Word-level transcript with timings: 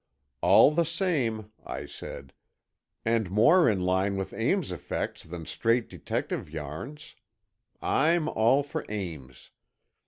"All 0.41 0.71
the 0.71 0.83
same," 0.83 1.51
I 1.63 1.85
said, 1.85 2.33
"and 3.05 3.29
more 3.29 3.69
in 3.69 3.81
line 3.81 4.15
with 4.15 4.33
Ames's 4.33 4.71
effects 4.71 5.21
than 5.23 5.45
straight 5.45 5.89
detective 5.89 6.49
yarns. 6.49 7.13
I'm 7.83 8.27
all 8.27 8.63
for 8.63 8.83
Ames. 8.89 9.51